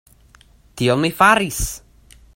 [0.81, 1.63] Tion mi faris.